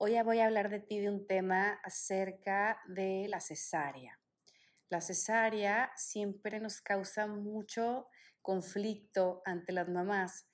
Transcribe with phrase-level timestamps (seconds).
[0.00, 4.20] Hoy voy a hablar de ti de un tema acerca de la cesárea.
[4.88, 8.06] La cesárea siempre nos causa mucho
[8.40, 10.46] conflicto ante las mamás,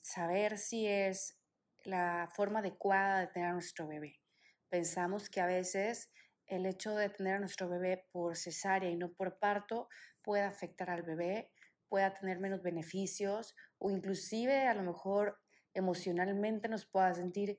[0.00, 1.40] saber si es
[1.82, 4.20] la forma adecuada de tener a nuestro bebé.
[4.68, 6.12] Pensamos que a veces
[6.46, 9.88] el hecho de tener a nuestro bebé por cesárea y no por parto
[10.22, 11.50] puede afectar al bebé,
[11.88, 15.40] pueda tener menos beneficios o inclusive a lo mejor
[15.74, 17.58] emocionalmente nos pueda sentir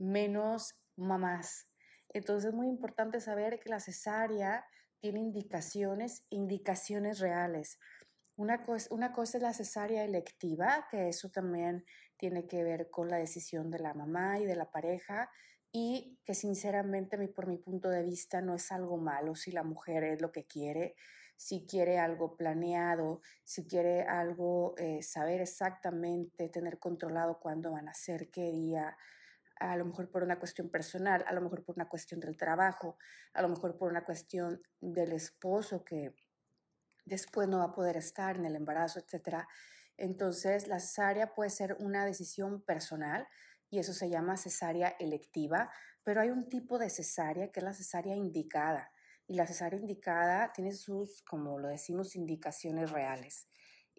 [0.00, 1.68] menos mamás.
[2.08, 4.64] Entonces es muy importante saber que la cesárea
[4.98, 7.78] tiene indicaciones, indicaciones reales.
[8.36, 11.84] Una cosa, una cosa es la cesárea electiva, que eso también
[12.16, 15.30] tiene que ver con la decisión de la mamá y de la pareja
[15.72, 20.04] y que sinceramente por mi punto de vista no es algo malo si la mujer
[20.04, 20.96] es lo que quiere,
[21.36, 27.94] si quiere algo planeado, si quiere algo, eh, saber exactamente, tener controlado cuándo van a
[27.94, 28.96] ser, qué día,
[29.60, 32.96] a lo mejor por una cuestión personal, a lo mejor por una cuestión del trabajo,
[33.34, 36.14] a lo mejor por una cuestión del esposo que
[37.04, 39.44] después no va a poder estar en el embarazo, etc.
[39.96, 43.28] Entonces, la cesárea puede ser una decisión personal
[43.68, 45.70] y eso se llama cesárea electiva,
[46.02, 48.90] pero hay un tipo de cesárea que es la cesárea indicada
[49.26, 53.48] y la cesárea indicada tiene sus, como lo decimos, indicaciones reales.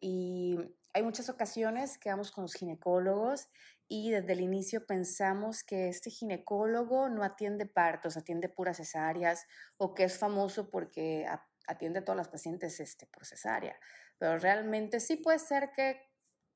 [0.01, 0.57] Y
[0.93, 3.47] hay muchas ocasiones que vamos con los ginecólogos
[3.93, 9.93] y desde el inicio pensamos que este ginecólogo no atiende partos, atiende puras cesáreas o
[9.93, 11.27] que es famoso porque
[11.67, 13.77] atiende a todas las pacientes este, por cesárea.
[14.17, 16.09] Pero realmente sí puede ser que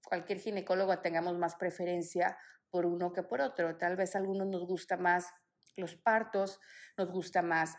[0.06, 2.38] cualquier ginecólogo tengamos más preferencia
[2.70, 3.78] por uno que por otro.
[3.78, 5.28] Tal vez a algunos nos gusta más
[5.76, 6.62] los partos,
[6.98, 7.76] nos gusta más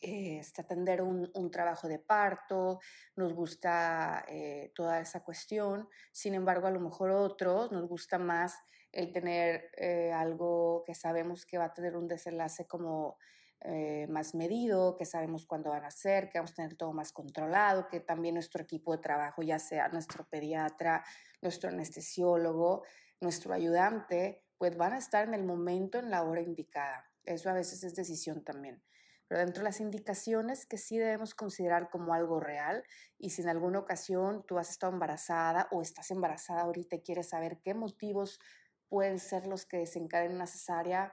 [0.00, 2.78] este, atender un, trabajo de parto,
[3.16, 5.88] nos gusta eh, toda esa cuestión.
[6.12, 8.54] Sin embargo, a lo mejor otros nos gusta más
[8.92, 13.18] el tener eh, algo que sabemos que va a tener un desenlace como
[13.60, 17.12] eh, más medido, que sabemos cuándo van a ser, que vamos a tener todo más
[17.12, 21.04] controlado, que también nuestro equipo de trabajo, ya sea nuestro pediatra,
[21.42, 22.84] nuestro anestesiólogo,
[23.20, 27.04] nuestro ayudante, pues van a estar en el momento, en la hora indicada.
[27.24, 28.82] Eso a veces es decisión también
[29.28, 32.82] pero dentro de las indicaciones que sí debemos considerar como algo real
[33.18, 37.28] y si en alguna ocasión tú has estado embarazada o estás embarazada ahorita y quieres
[37.28, 38.40] saber qué motivos
[38.88, 41.12] pueden ser los que desencadenen una cesárea,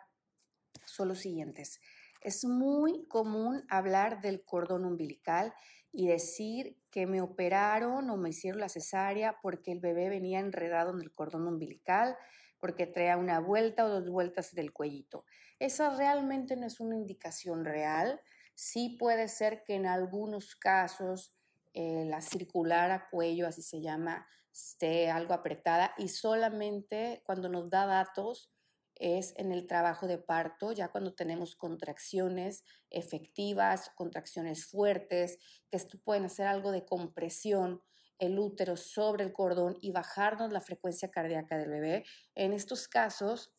[0.86, 1.82] son los siguientes.
[2.22, 5.54] Es muy común hablar del cordón umbilical
[5.92, 10.94] y decir que me operaron o me hicieron la cesárea porque el bebé venía enredado
[10.94, 12.18] en el cordón umbilical,
[12.60, 15.26] porque traía una vuelta o dos vueltas del cuellito.
[15.60, 18.22] Esa realmente no es una indicación real.
[18.54, 21.36] Sí puede ser que en algunos casos
[21.74, 27.70] eh, la circular a cuello, así se llama, esté algo apretada y solamente cuando nos
[27.70, 28.50] da datos
[28.96, 35.38] es en el trabajo de parto, ya cuando tenemos contracciones efectivas, contracciones fuertes,
[35.70, 37.82] que esto pueden hacer algo de compresión
[38.20, 42.06] el útero sobre el cordón y bajarnos la frecuencia cardíaca del bebé.
[42.34, 43.54] En estos casos,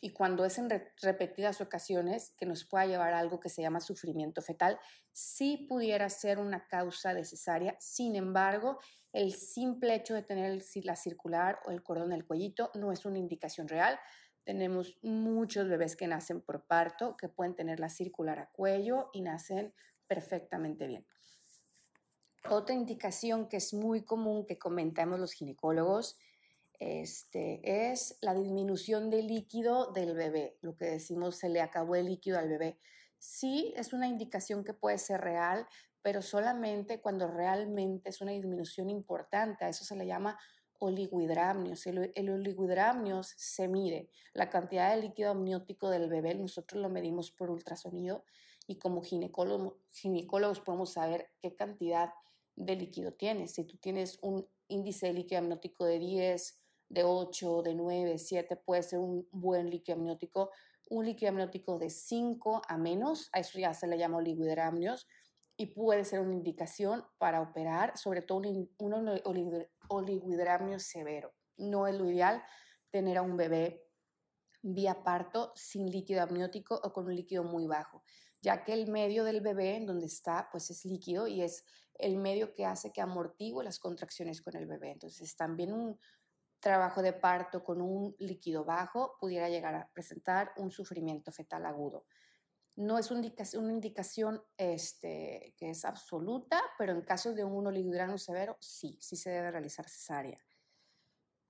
[0.00, 0.68] y cuando es en
[1.00, 4.78] repetidas ocasiones, que nos pueda llevar a algo que se llama sufrimiento fetal,
[5.12, 7.76] sí pudiera ser una causa de cesárea.
[7.78, 8.78] Sin embargo,
[9.12, 13.04] el simple hecho de tener la circular o el cordón en el cuellito no es
[13.04, 14.00] una indicación real.
[14.42, 19.20] Tenemos muchos bebés que nacen por parto, que pueden tener la circular a cuello y
[19.20, 19.72] nacen
[20.08, 21.06] perfectamente bien.
[22.50, 26.16] Otra indicación que es muy común que comentamos los ginecólogos
[26.80, 32.06] este, es la disminución de líquido del bebé, lo que decimos se le acabó el
[32.06, 32.78] líquido al bebé.
[33.18, 35.68] Sí, es una indicación que puede ser real,
[36.02, 39.64] pero solamente cuando realmente es una disminución importante.
[39.64, 40.36] A eso se le llama
[40.80, 41.86] oligohidramnios.
[41.86, 44.10] El, el oligohidramnios se mide.
[44.32, 48.24] La cantidad de líquido amniótico del bebé, nosotros lo medimos por ultrasonido
[48.66, 52.10] y como ginecólogos podemos saber qué cantidad
[52.56, 53.52] de líquido tienes.
[53.52, 58.56] Si tú tienes un índice de líquido amniótico de 10, de 8, de 9, 7,
[58.56, 60.50] puede ser un buen líquido amniótico.
[60.90, 65.06] Un líquido amniótico de 5 a menos, a eso ya se le llama oligohidramnios,
[65.56, 69.20] y puede ser una indicación para operar, sobre todo un, un
[69.88, 71.32] oligohidramnio severo.
[71.56, 72.42] No es lo ideal
[72.90, 73.86] tener a un bebé
[74.62, 78.02] vía parto sin líquido amniótico o con un líquido muy bajo,
[78.40, 81.64] ya que el medio del bebé en donde está pues es líquido y es
[82.02, 84.90] el medio que hace que amortigue las contracciones con el bebé.
[84.90, 85.98] Entonces también un
[86.60, 92.06] trabajo de parto con un líquido bajo pudiera llegar a presentar un sufrimiento fetal agudo.
[92.76, 98.56] No es una indicación este, que es absoluta, pero en caso de un oligohidrano severo,
[98.60, 100.38] sí, sí se debe realizar cesárea.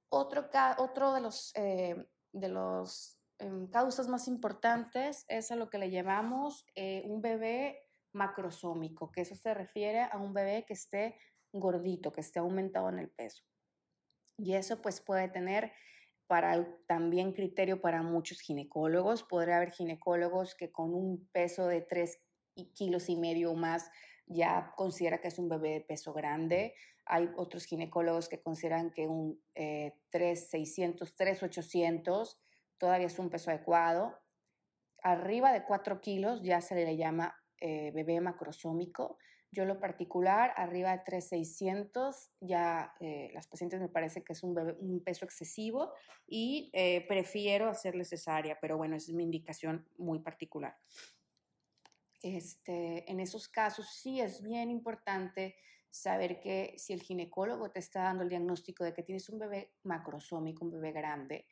[0.08, 5.78] Otro, otro de los eh, de las em, causas más importantes es a lo que
[5.78, 7.78] le llamamos eh, un bebé
[8.12, 11.16] macrosómico, que eso se refiere a un bebé que esté
[11.52, 13.44] gordito, que esté aumentado en el peso.
[14.38, 15.72] Y eso pues puede tener
[16.26, 19.22] para también criterio para muchos ginecólogos.
[19.22, 22.18] Podría haber ginecólogos que con un peso de 3
[22.74, 23.90] kilos y medio o más
[24.26, 26.74] ya considera que es un bebé de peso grande.
[27.04, 32.40] Hay otros ginecólogos que consideran que un eh, 3,600, 3,800
[32.78, 34.18] todavía es un peso adecuado.
[35.02, 39.18] Arriba de 4 kilos ya se le llama eh, bebé macrosómico.
[39.52, 44.58] Yo lo particular, arriba de 3,600 ya eh, las pacientes me parece que es un,
[44.58, 45.92] un peso excesivo
[46.26, 50.76] y eh, prefiero hacerle cesárea, pero bueno, esa es mi indicación muy particular.
[52.20, 55.54] Este, en esos casos sí es bien importante
[55.88, 59.74] saber que si el ginecólogo te está dando el diagnóstico de que tienes un bebé
[59.84, 61.46] macrosómico, un bebé grande,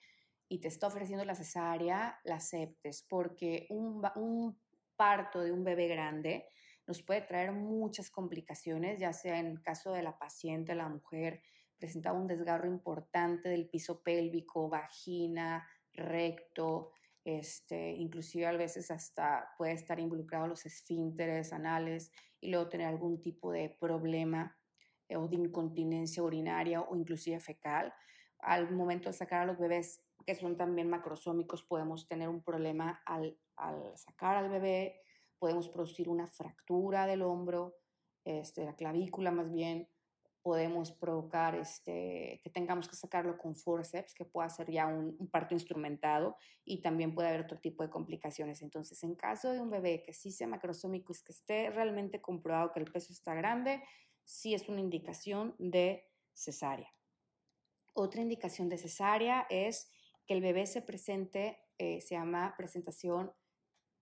[0.49, 4.59] y te está ofreciendo la cesárea, la aceptes, porque un, un
[5.01, 6.45] parto de un bebé grande
[6.87, 11.41] nos puede traer muchas complicaciones, ya sea en el caso de la paciente, la mujer,
[11.79, 16.91] presentaba un desgarro importante del piso pélvico, vagina, recto,
[17.25, 23.23] este, inclusive a veces hasta puede estar involucrado los esfínteres anales y luego tener algún
[23.23, 24.55] tipo de problema
[25.09, 27.95] eh, o de incontinencia urinaria o inclusive fecal.
[28.43, 33.03] Al momento de sacar a los bebés que son también macrosómicos podemos tener un problema
[33.07, 35.01] al, al sacar al bebé,
[35.39, 37.77] podemos producir una fractura del hombro,
[38.25, 39.89] este, la clavícula más bien,
[40.43, 45.55] podemos provocar este, que tengamos que sacarlo con forceps, que pueda ser ya un, parto
[45.55, 48.63] instrumentado y también puede haber otro tipo de complicaciones.
[48.63, 52.73] Entonces, en caso de un bebé que sí sea macrosómico, es que esté realmente comprobado
[52.73, 53.83] que el peso está grande,
[54.25, 56.91] sí es una indicación de cesárea.
[58.01, 59.93] Otra indicación de cesárea es
[60.27, 63.31] que el bebé se presente, eh, se llama presentación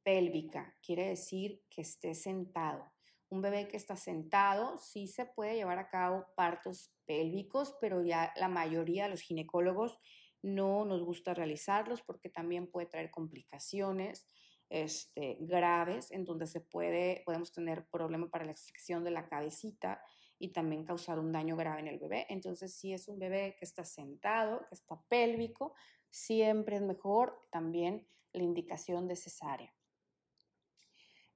[0.04, 2.92] pélvica, quiere decir que esté sentado.
[3.28, 8.32] Un bebé que está sentado, sí se puede llevar a cabo partos pélvicos, pero ya
[8.36, 9.98] la mayoría de los ginecólogos
[10.42, 14.28] no nos gusta realizarlos porque también puede traer complicaciones
[14.68, 20.00] este, graves en donde se puede, podemos tener problema para la extracción de la cabecita
[20.38, 22.26] y también causar un daño grave en el bebé.
[22.28, 25.74] Entonces, si es un bebé que está sentado, que está pélvico,
[26.10, 29.74] siempre es mejor también la indicación de cesárea.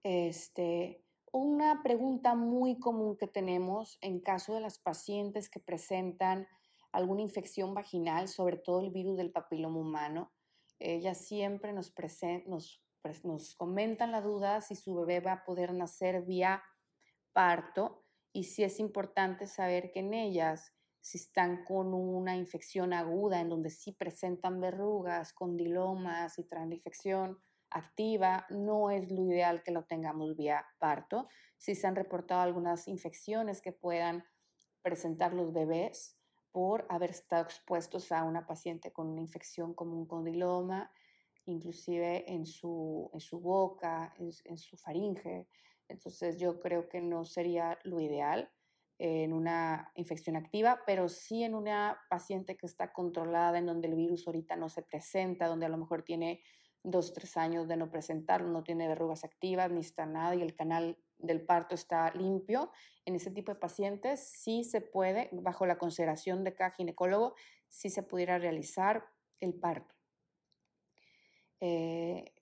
[0.02, 6.46] Este, una pregunta muy común que tenemos en caso de las pacientes que presentan
[6.92, 10.30] alguna infección vaginal, sobre todo el virus del papiloma humano,
[10.78, 11.94] ellas siempre nos,
[12.46, 12.82] nos,
[13.22, 16.62] nos comentan la duda si su bebé va a poder nacer vía
[17.32, 18.01] parto
[18.32, 23.48] y si es importante saber que en ellas, si están con una infección aguda en
[23.48, 27.38] donde sí presentan verrugas, condilomas y traen la infección,
[27.70, 31.28] activa, no es lo ideal que lo tengamos vía parto.
[31.56, 34.24] Si se han reportado algunas infecciones que puedan
[34.82, 36.18] presentar los bebés
[36.50, 40.92] por haber estado expuestos a una paciente con una infección como un condiloma,
[41.46, 45.48] inclusive en su, en su boca, en, su faringe.
[45.92, 48.50] Entonces yo creo que no sería lo ideal
[48.98, 53.94] en una infección activa, pero sí en una paciente que está controlada, en donde el
[53.94, 56.42] virus ahorita no se presenta, donde a lo mejor tiene
[56.84, 60.54] dos, tres años de no presentarlo, no tiene verrugas activas, ni está nada y el
[60.54, 62.70] canal del parto está limpio,
[63.04, 67.34] en ese tipo de pacientes sí se puede, bajo la consideración de cada ginecólogo,
[67.68, 69.04] sí se pudiera realizar
[69.40, 69.94] el parto.
[71.60, 72.32] Eh,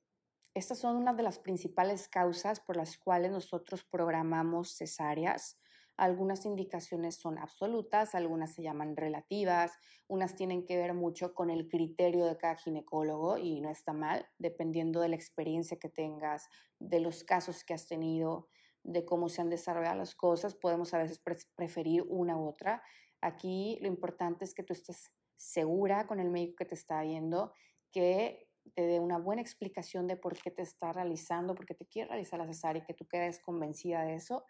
[0.60, 5.58] estas son una de las principales causas por las cuales nosotros programamos cesáreas.
[5.96, 9.72] Algunas indicaciones son absolutas, algunas se llaman relativas,
[10.06, 14.28] unas tienen que ver mucho con el criterio de cada ginecólogo y no está mal,
[14.36, 16.46] dependiendo de la experiencia que tengas,
[16.78, 18.48] de los casos que has tenido,
[18.82, 21.22] de cómo se han desarrollado las cosas, podemos a veces
[21.54, 22.82] preferir una u otra.
[23.22, 27.54] Aquí lo importante es que tú estés segura con el médico que te está viendo,
[27.92, 31.86] que te dé una buena explicación de por qué te está realizando, por qué te
[31.86, 34.44] quiere realizar la cesárea y que tú quedes convencida de eso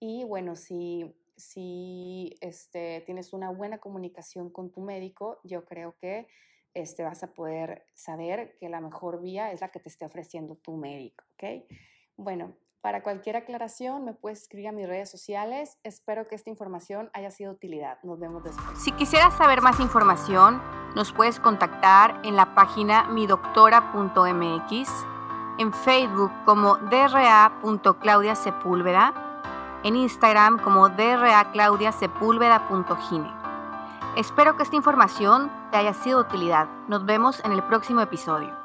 [0.00, 6.26] y bueno, si, si este, tienes una buena comunicación con tu médico, yo creo que
[6.74, 10.56] este, vas a poder saber que la mejor vía es la que te esté ofreciendo
[10.56, 11.64] tu médico, ¿ok?
[12.16, 15.78] Bueno, para cualquier aclaración me puedes escribir a mis redes sociales.
[15.84, 17.96] Espero que esta información haya sido de utilidad.
[18.02, 18.78] Nos vemos después.
[18.78, 20.60] Si quisieras saber más información,
[20.94, 24.90] nos puedes contactar en la página midoctora.mx,
[25.58, 29.14] en Facebook como dra.claudiasepúlveda,
[29.82, 33.32] en Instagram como draclaudiasepúlveda.gine.
[34.18, 36.68] Espero que esta información te haya sido de utilidad.
[36.88, 38.63] Nos vemos en el próximo episodio.